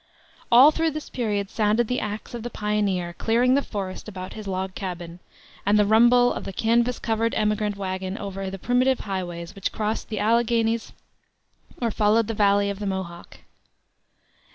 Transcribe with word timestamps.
All 0.51 0.71
through 0.71 0.89
this 0.89 1.11
period 1.11 1.51
sounded 1.51 1.87
the 1.87 1.99
axe 1.99 2.33
of 2.33 2.41
the 2.41 2.49
pioneer 2.49 3.13
clearing 3.13 3.53
the 3.53 3.61
forest 3.61 4.07
about 4.07 4.33
his 4.33 4.47
log 4.47 4.73
cabin, 4.73 5.19
and 5.63 5.77
the 5.77 5.85
rumble 5.85 6.33
of 6.33 6.43
the 6.43 6.51
canvas 6.51 6.97
covered 6.97 7.35
emigrant 7.35 7.75
wagon 7.77 8.17
over 8.17 8.49
the 8.49 8.57
primitive 8.57 9.01
highways 9.01 9.53
which 9.53 9.71
crossed 9.71 10.09
the 10.09 10.17
Alleghanies 10.17 10.91
or 11.79 11.91
followed 11.91 12.25
the 12.25 12.33
valley 12.33 12.71
of 12.71 12.79
the 12.79 12.87
Mohawk. 12.87 13.41